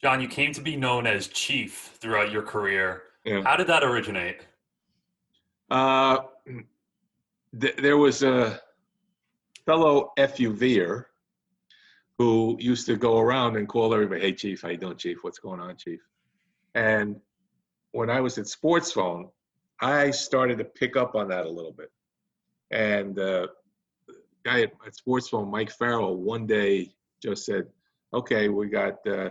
[0.02, 3.04] John, you came to be known as Chief throughout your career.
[3.26, 3.42] Yeah.
[3.44, 4.46] How did that originate?
[5.72, 6.20] Uh,
[7.60, 8.62] th- there was a
[9.66, 11.06] fellow FUVer
[12.20, 15.24] who used to go around and call everybody, "Hey, Chief, how you doing, Chief?
[15.24, 16.00] What's going on, Chief?"
[16.76, 17.20] And
[17.92, 19.30] when I was at Sports Phone,
[19.82, 21.92] I started to pick up on that a little bit.
[22.72, 23.48] And uh,
[24.44, 27.68] guy at, at Sports Phone, Mike Farrell, one day just said,
[28.14, 29.30] "Okay, we got." Uh, uh,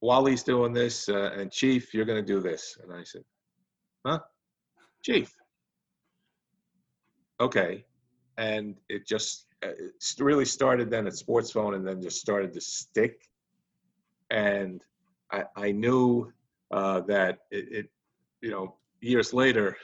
[0.00, 2.78] Wally's doing this, uh, and Chief, you're going to do this.
[2.82, 3.24] And I said,
[4.04, 4.20] huh?
[5.02, 5.34] Chief.
[7.40, 7.84] Okay.
[8.38, 12.52] And it just uh, it really started then at Sports Phone and then just started
[12.52, 13.22] to stick.
[14.30, 14.82] And
[15.32, 16.32] I, I knew
[16.70, 17.90] uh, that it, it,
[18.42, 19.76] you know, years later,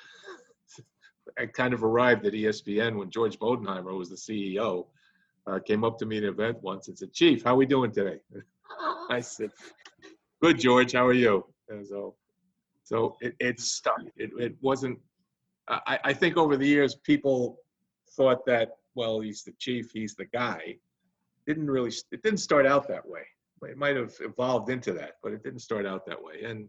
[1.39, 4.87] I kind of arrived at ESPN when George Bodenheimer was the CEO.
[5.47, 7.91] Uh, came up to me at an event once and said, "Chief, how we doing
[7.91, 8.19] today?"
[9.13, 9.51] I said,
[10.41, 10.93] "Good, George.
[10.93, 12.15] How are you?" And so,
[12.85, 14.03] so it, it stuck.
[14.17, 14.99] It, it wasn't.
[15.69, 17.59] I, I think over the years, people
[18.17, 20.77] thought that well, he's the chief, he's the guy.
[21.47, 21.93] Didn't really.
[22.11, 23.23] It didn't start out that way.
[23.63, 26.43] It might have evolved into that, but it didn't start out that way.
[26.45, 26.69] And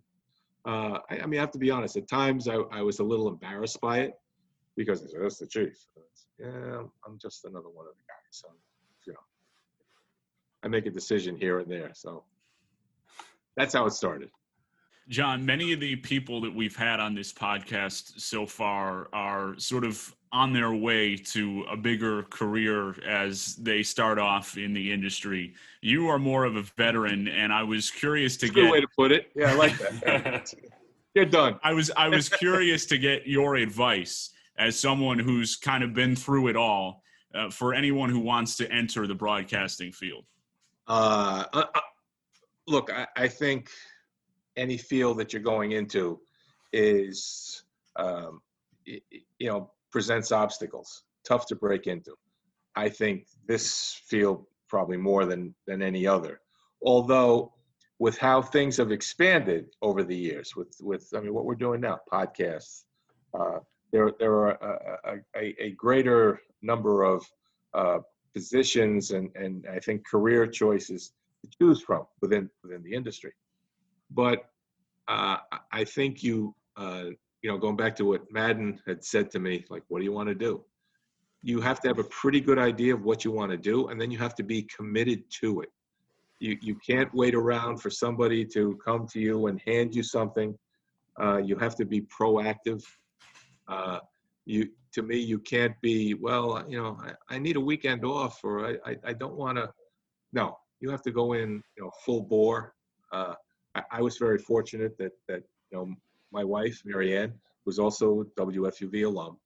[0.66, 1.98] uh, I, I mean, I have to be honest.
[1.98, 4.14] At times, I, I was a little embarrassed by it
[4.78, 5.76] because said, that's the chief.
[6.40, 8.32] Yeah, I'm just another one of the guys.
[8.32, 8.50] So,
[9.08, 9.20] you know,
[10.64, 11.92] I make a decision here and there.
[11.94, 12.24] So
[13.56, 14.30] that's how it started.
[15.10, 19.84] John, many of the people that we've had on this podcast so far are sort
[19.84, 25.54] of on their way to a bigger career as they start off in the industry.
[25.82, 28.72] You are more of a veteran, and I was curious to That's a get.
[28.72, 29.30] way to put it.
[29.36, 30.54] Yeah, I like that.
[31.14, 31.60] You're done.
[31.64, 36.16] I was I was curious to get your advice as someone who's kind of been
[36.16, 37.04] through it all
[37.36, 40.26] uh, for anyone who wants to enter the broadcasting field.
[40.88, 41.46] Uh,
[42.68, 43.70] look, I, I think
[44.56, 46.20] any field that you're going into
[46.72, 47.64] is,
[47.96, 48.42] um,
[48.88, 49.02] y-
[49.40, 52.14] you know, presents obstacles, tough to break into.
[52.76, 56.42] I think this field probably more than than any other.
[56.84, 57.54] Although,
[58.00, 61.82] with how things have expanded over the years, with with I mean, what we're doing
[61.82, 62.86] now, podcasts,
[63.40, 63.60] uh,
[63.92, 64.52] there there are
[65.06, 67.24] a, a, a greater number of
[67.74, 68.00] uh,
[68.34, 73.34] positions and and I think career choices to choose from within within the industry.
[74.12, 74.46] But
[75.08, 75.38] uh,
[75.72, 77.06] I- think you uh,
[77.42, 80.12] you know going back to what Madden had said to me, like, what do you
[80.12, 80.64] want to do?
[81.42, 84.00] You have to have a pretty good idea of what you want to do, and
[84.00, 85.70] then you have to be committed to it.
[86.40, 90.58] You you can't wait around for somebody to come to you and hand you something.
[91.22, 92.84] Uh, you have to be proactive.
[93.68, 94.00] Uh,
[94.46, 98.40] you to me you can't be well you know i, I need a weekend off
[98.44, 99.72] or i i, I don't want to
[100.34, 102.74] no you have to go in you know full bore
[103.14, 103.36] uh,
[103.74, 105.86] I, I was very fortunate that that you know
[106.38, 107.34] my wife marianne
[107.66, 109.38] was also wfuv alum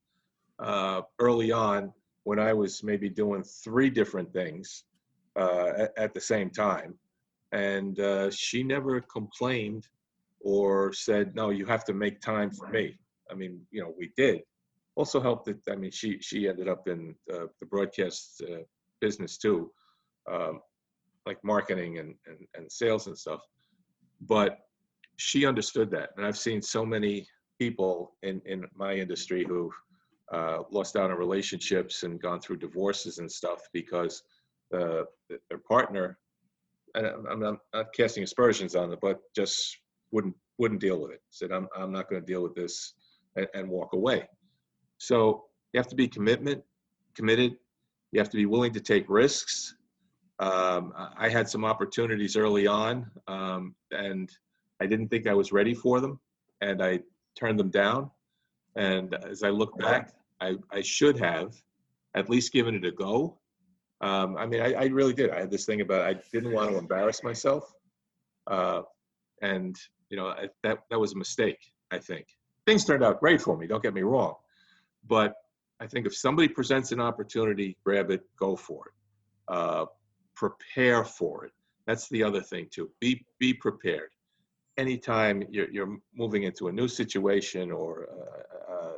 [0.58, 1.92] uh, early on
[2.24, 4.84] when I was maybe doing three different things
[5.36, 6.94] uh, at, at the same time.
[7.52, 9.86] And uh, she never complained
[10.40, 12.98] or said, no, you have to make time for me.
[13.30, 14.42] I mean, you know, we did.
[14.94, 18.62] Also helped that, I mean, she, she ended up in uh, the broadcast uh,
[19.00, 19.70] business too,
[20.30, 20.60] um,
[21.26, 23.40] like marketing and, and, and sales and stuff.
[24.20, 24.58] But
[25.16, 26.10] she understood that.
[26.16, 27.26] And I've seen so many
[27.58, 29.70] people in, in my industry who
[30.32, 34.22] uh, lost out on relationships and gone through divorces and stuff because
[34.74, 36.18] uh, their partner,
[36.94, 39.78] and I'm not, not casting aspersions on it, but just
[40.10, 41.22] wouldn't wouldn't deal with it.
[41.30, 42.94] Said, I'm I'm not going to deal with this,
[43.36, 44.28] and, and walk away.
[44.98, 46.62] So you have to be commitment
[47.18, 47.56] committed.
[48.12, 49.74] You have to be willing to take risks.
[50.40, 54.30] Um, I had some opportunities early on, um, and
[54.80, 56.20] I didn't think I was ready for them,
[56.60, 57.00] and I
[57.38, 58.10] turned them down.
[58.76, 61.54] And as I look back, I, I should have
[62.14, 63.38] at least given it a go.
[64.00, 65.30] Um, I mean, I, I, really did.
[65.30, 67.72] I had this thing about I didn't want to embarrass myself,
[68.46, 68.82] uh,
[69.42, 69.76] and
[70.08, 71.58] you know I, that that was a mistake.
[71.90, 72.26] I think
[72.64, 73.66] things turned out great for me.
[73.66, 74.36] Don't get me wrong,
[75.04, 75.34] but
[75.80, 78.92] I think if somebody presents an opportunity, grab it, go for it.
[79.48, 79.86] Uh,
[80.38, 81.52] prepare for it.
[81.86, 82.90] That's the other thing too.
[83.00, 84.10] Be be prepared.
[84.76, 88.96] Anytime you're, you're moving into a new situation or uh, uh,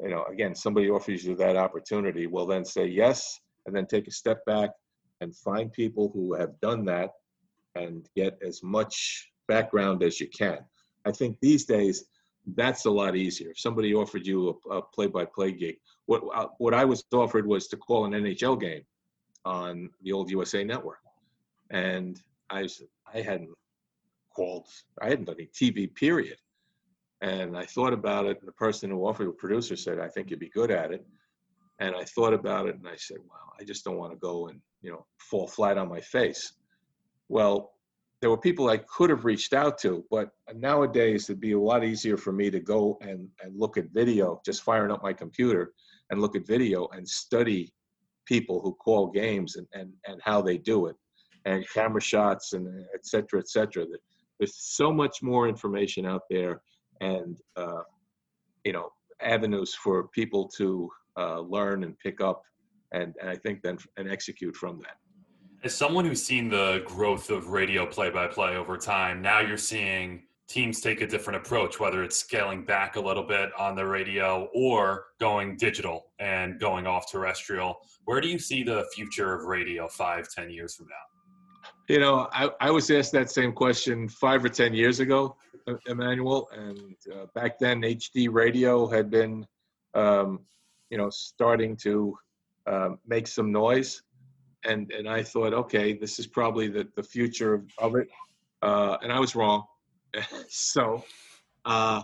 [0.00, 4.06] you know, again, somebody offers you that opportunity, will then say yes and then take
[4.06, 4.70] a step back
[5.20, 7.10] and find people who have done that
[7.74, 10.58] and get as much background as you can.
[11.06, 12.04] I think these days
[12.56, 13.50] that's a lot easier.
[13.50, 17.68] If somebody offered you a, a play-by-play gig, what uh, what I was offered was
[17.68, 18.82] to call an NHL game
[19.44, 21.00] on the old USA Network,
[21.70, 22.68] and I
[23.12, 23.50] I hadn't
[24.34, 24.66] called,
[25.00, 26.38] I hadn't done any TV period,
[27.20, 28.38] and I thought about it.
[28.40, 31.06] And the person who offered, the producer, said, "I think you'd be good at it."
[31.80, 34.48] And I thought about it, and I said, "Well, I just don't want to go
[34.48, 36.52] and you know fall flat on my face."
[37.28, 37.74] Well,
[38.20, 41.84] there were people I could have reached out to, but nowadays it'd be a lot
[41.84, 45.74] easier for me to go and, and look at video, just firing up my computer
[46.08, 47.72] and look at video and study
[48.26, 50.96] people who call games and, and, and how they do it
[51.44, 53.84] and camera shots and et cetera, et cetera.
[54.38, 56.62] There's so much more information out there
[57.00, 57.82] and uh,
[58.64, 62.42] you know avenues for people to uh, learn and pick up
[62.92, 64.96] and, and I think then and execute from that.
[65.62, 70.80] As someone who's seen the growth of radio play-by-play over time, now you're seeing teams
[70.80, 75.06] take a different approach, whether it's scaling back a little bit on the radio or
[75.18, 77.78] going digital and going off terrestrial.
[78.04, 81.72] Where do you see the future of radio five, ten years from now?
[81.88, 85.36] You know, I, I was asked that same question five or ten years ago,
[85.86, 89.46] Emmanuel, and uh, back then HD radio had been,
[89.94, 90.40] um,
[90.90, 92.16] you know, starting to
[92.66, 94.02] uh, make some noise,
[94.64, 98.08] and and I thought, okay, this is probably the the future of, of it,
[98.62, 99.64] uh, and I was wrong.
[100.48, 101.04] so,
[101.64, 102.02] uh,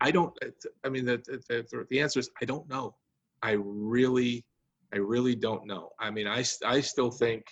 [0.00, 0.36] I don't.
[0.84, 2.96] I mean, the, the the answer is I don't know.
[3.42, 4.44] I really,
[4.92, 5.90] I really don't know.
[6.00, 7.44] I mean, I I still think,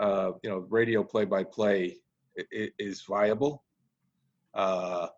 [0.00, 1.96] uh, you know, radio play by play
[2.78, 3.64] is viable.
[4.54, 5.08] Uh,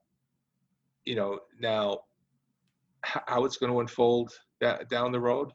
[1.04, 1.98] you know, now
[3.02, 4.32] how it's going to unfold
[4.90, 5.52] down the road,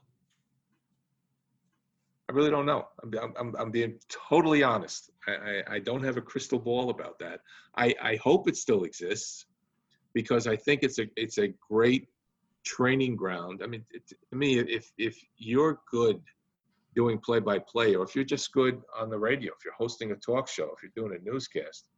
[2.28, 2.88] I really don't know.
[3.02, 5.10] I'm, I'm, I'm being totally honest.
[5.28, 7.40] I, I, I, don't have a crystal ball about that.
[7.76, 9.46] I, I hope it still exists
[10.12, 12.08] because I think it's a it's a great
[12.64, 13.60] training ground.
[13.62, 16.20] I mean, it, to me, if if you're good
[16.96, 20.10] doing play by play, or if you're just good on the radio, if you're hosting
[20.10, 21.88] a talk show, if you're doing a newscast,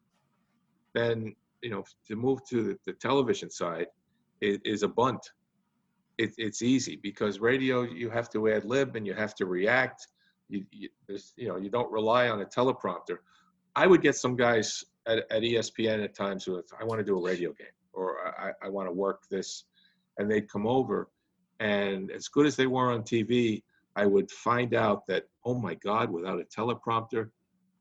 [0.95, 3.87] then you know, to move to the, the television side
[4.41, 5.21] is, is a bunt.
[6.19, 10.09] It, it's easy because radio you have to ad lib and you have to react.
[10.49, 10.89] You, you,
[11.37, 13.19] you know you don't rely on a teleprompter.
[13.77, 17.19] I would get some guys at, at ESPN at times who I want to do
[17.19, 19.65] a radio game or I, I want to work this,
[20.19, 21.11] and they'd come over,
[21.61, 23.63] and as good as they were on TV,
[23.97, 27.31] I would find out that oh my God, without a teleprompter,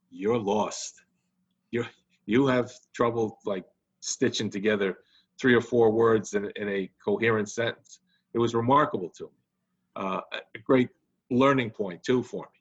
[0.10, 1.02] you're lost.
[1.72, 1.88] You're
[2.26, 3.66] you have trouble like
[4.00, 4.98] stitching together
[5.40, 8.00] three or four words in, in a coherent sentence.
[8.34, 9.30] It was remarkable to me.
[9.96, 10.22] Uh,
[10.56, 10.90] a great
[11.30, 12.57] learning point too for me.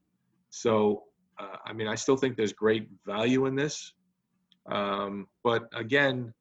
[0.56, 1.02] So,
[1.38, 3.92] uh, I mean, I still think there's great value in this.
[4.72, 6.32] Um, but again,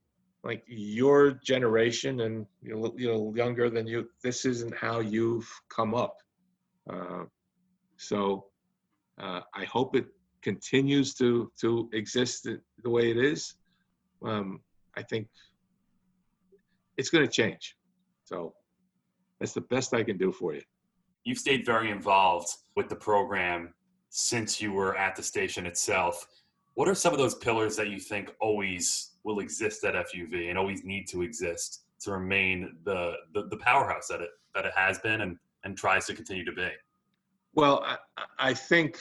[0.41, 5.49] like your generation and you know, you know younger than you, this isn't how you've
[5.69, 6.15] come up.
[6.89, 7.25] Uh,
[7.97, 8.45] so
[9.21, 10.05] uh, I hope it
[10.41, 12.47] continues to to exist
[12.83, 13.55] the way it is,
[14.23, 14.61] um,
[14.95, 15.27] I think
[16.97, 17.75] it's going to change.
[18.23, 18.53] So
[19.39, 20.61] that's the best I can do for you.
[21.25, 22.47] You've stayed very involved
[22.77, 23.73] with the program
[24.17, 26.25] since you were at the station itself.
[26.75, 30.57] What are some of those pillars that you think always will exist at FUV and
[30.57, 34.99] always need to exist to remain the, the, the powerhouse that it that it has
[34.99, 36.69] been and, and tries to continue to be?
[37.55, 37.97] Well, I,
[38.39, 38.99] I think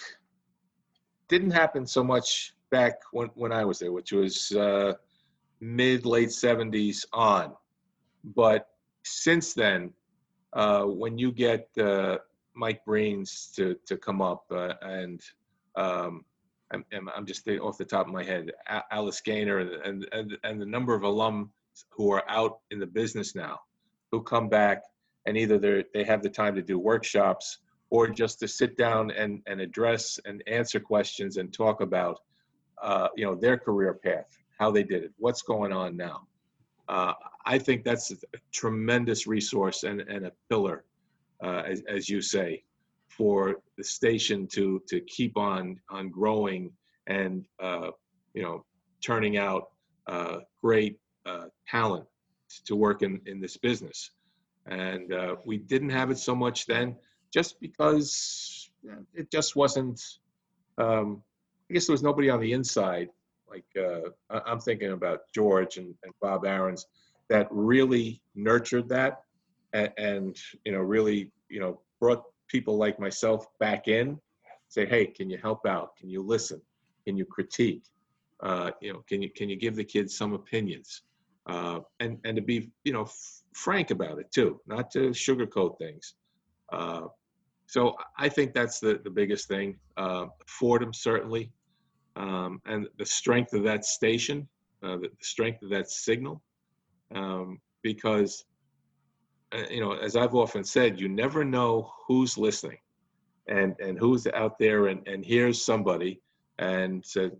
[1.29, 4.95] didn't happen so much back when, when I was there, which was uh,
[5.61, 7.53] mid late 70s on.
[8.35, 8.67] But
[9.05, 9.93] since then,
[10.55, 12.17] uh, when you get uh,
[12.55, 15.21] Mike Breen's to, to come up uh, and
[15.77, 16.25] um,
[16.73, 16.85] I'm,
[17.15, 18.51] I'm just off the top of my head,
[18.91, 21.51] Alice Gaynor and, and, and the number of alum
[21.91, 23.61] who are out in the business now
[24.11, 24.83] who come back
[25.27, 27.59] and either they they have the time to do workshops
[27.91, 32.21] or just to sit down and, and address and answer questions and talk about
[32.83, 34.27] uh, you know their career path
[34.59, 36.27] how they did it what's going on now.
[36.89, 37.15] Uh,
[37.47, 38.17] i think that's a
[38.53, 40.85] tremendous resource and, and a pillar
[41.43, 42.63] uh, as, as you say
[43.09, 46.73] for the station to to keep on on growing
[47.07, 47.91] and uh,
[48.35, 48.65] you know
[49.03, 49.71] turning out
[50.07, 52.07] uh, great uh, talent
[52.67, 54.11] to work in in this business.
[54.67, 56.97] And uh, we didn't have it so much then
[57.31, 58.71] just because
[59.13, 60.01] it just wasn't
[60.79, 61.23] um,
[61.69, 63.09] i guess there was nobody on the inside
[63.49, 64.09] like uh,
[64.47, 66.87] i'm thinking about george and, and bob aarons
[67.29, 69.24] that really nurtured that
[69.75, 74.19] and, and you know really you know brought people like myself back in
[74.69, 76.61] say hey can you help out can you listen
[77.07, 77.85] can you critique
[78.43, 81.03] uh, you know can you can you give the kids some opinions
[81.47, 85.79] uh, and and to be you know f- frank about it too, not to sugarcoat
[85.79, 86.15] things.
[86.73, 87.03] Uh,
[87.67, 89.79] so I think that's the the biggest thing.
[89.97, 91.53] Uh, Fordham certainly,
[92.17, 94.49] um, and the strength of that station,
[94.83, 96.43] uh, the strength of that signal,
[97.15, 98.45] um, because
[99.71, 102.79] you know as I've often said, you never know who's listening,
[103.49, 106.21] and and who's out there, and and here's somebody
[106.59, 107.33] and said,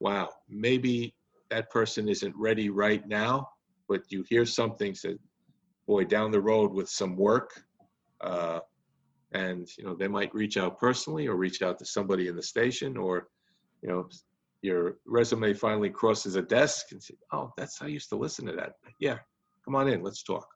[0.00, 1.14] wow, maybe
[1.50, 3.48] that person isn't ready right now,
[3.88, 5.18] but you hear something said,
[5.86, 7.62] boy, down the road with some work,
[8.20, 8.60] uh,
[9.32, 12.42] and you know they might reach out personally or reach out to somebody in the
[12.42, 13.28] station, or
[13.82, 14.08] you know
[14.62, 18.52] your resume finally crosses a desk and say, oh, that's I used to listen to
[18.52, 18.72] that.
[18.98, 19.18] Yeah,
[19.64, 20.46] come on in, let's talk.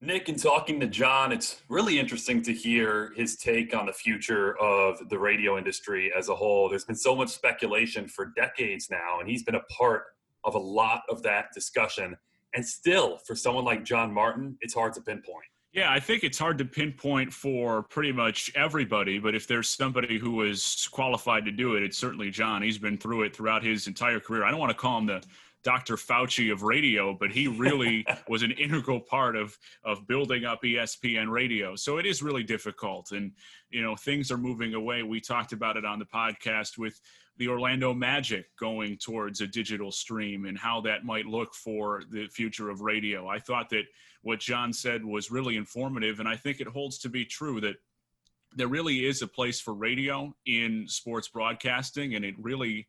[0.00, 4.56] Nick, in talking to John, it's really interesting to hear his take on the future
[4.58, 6.68] of the radio industry as a whole.
[6.68, 10.04] There's been so much speculation for decades now, and he's been a part
[10.44, 12.16] of a lot of that discussion.
[12.54, 15.46] And still, for someone like John Martin, it's hard to pinpoint.
[15.72, 20.16] Yeah, I think it's hard to pinpoint for pretty much everybody, but if there's somebody
[20.16, 22.62] who is qualified to do it, it's certainly John.
[22.62, 24.44] He's been through it throughout his entire career.
[24.44, 25.22] I don't want to call him the
[25.68, 25.96] Dr.
[25.96, 31.28] Fauci of radio, but he really was an integral part of of building up ESPN
[31.30, 31.76] radio.
[31.76, 33.32] So it is really difficult, and
[33.68, 35.02] you know things are moving away.
[35.02, 36.98] We talked about it on the podcast with
[37.36, 42.28] the Orlando Magic going towards a digital stream and how that might look for the
[42.28, 43.28] future of radio.
[43.28, 43.84] I thought that
[44.22, 47.76] what John said was really informative, and I think it holds to be true that
[48.56, 52.88] there really is a place for radio in sports broadcasting, and it really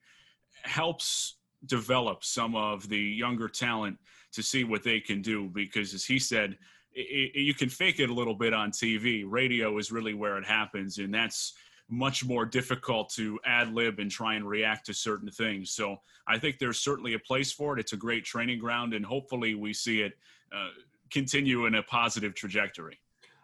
[0.63, 3.97] helps develop some of the younger talent
[4.31, 6.57] to see what they can do because as he said
[6.93, 10.37] it, it, you can fake it a little bit on tv radio is really where
[10.37, 11.53] it happens and that's
[11.89, 15.97] much more difficult to ad lib and try and react to certain things so
[16.27, 19.55] i think there's certainly a place for it it's a great training ground and hopefully
[19.55, 20.13] we see it
[20.55, 20.69] uh,
[21.11, 22.99] continue in a positive trajectory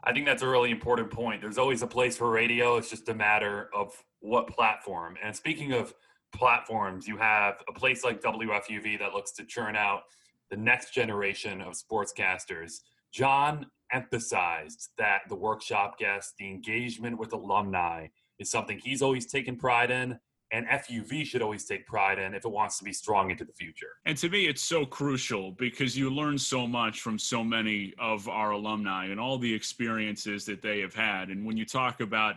[0.05, 1.41] I think that's a really important point.
[1.41, 2.77] There's always a place for radio.
[2.77, 5.17] It's just a matter of what platform.
[5.21, 5.95] And speaking of
[6.33, 10.03] platforms, you have a place like WFUV that looks to churn out
[10.49, 12.81] the next generation of sportscasters.
[13.11, 18.07] John emphasized that the workshop guests, the engagement with alumni,
[18.39, 20.19] is something he's always taken pride in
[20.51, 23.53] and FUV should always take pride in if it wants to be strong into the
[23.53, 23.97] future.
[24.05, 28.29] And to me, it's so crucial because you learn so much from so many of
[28.29, 31.29] our alumni and all the experiences that they have had.
[31.29, 32.35] And when you talk about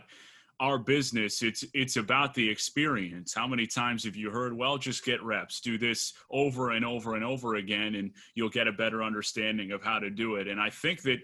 [0.59, 3.33] our business it's it's about the experience.
[3.33, 5.61] How many times have you heard well just get reps.
[5.61, 9.81] Do this over and over and over again and you'll get a better understanding of
[9.81, 10.47] how to do it.
[10.47, 11.19] And i think that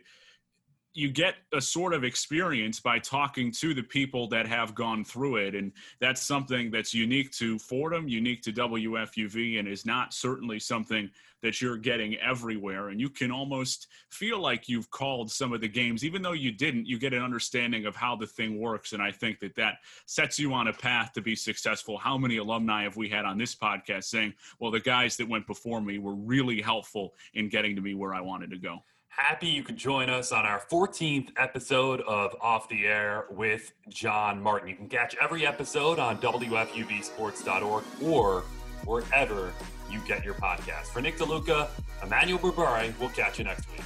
[0.95, 5.35] you get a sort of experience by talking to the people that have gone through
[5.35, 10.59] it and that's something that's unique to fordham unique to wfuv and is not certainly
[10.59, 11.09] something
[11.45, 12.89] that you're getting everywhere.
[12.89, 16.51] And you can almost feel like you've called some of the games even though you
[16.51, 18.93] didn't you get an understanding of how the thing works.
[18.93, 19.75] And i think that that
[20.07, 21.99] sets you on a path to be successful.
[21.99, 25.45] How many alumni have we had on this podcast saying well the guys that went
[25.45, 28.83] before me were really helpful in getting to me where i wanted to go
[29.15, 34.41] Happy you could join us on our 14th episode of Off the Air with John
[34.43, 34.67] Martin.
[34.67, 38.41] You can catch every episode on WFUVsports.org or
[38.83, 39.53] wherever
[39.89, 40.87] you get your podcast.
[40.87, 41.69] For Nick DeLuca,
[42.03, 43.83] Emmanuel Berbari, we'll catch you next week.